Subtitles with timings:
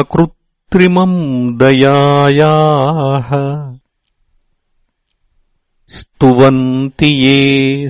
[1.64, 3.34] दयायाः
[5.98, 7.36] स्तुवन्ति ये